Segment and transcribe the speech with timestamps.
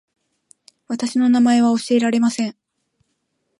[0.87, 2.57] 私の名前は教えられません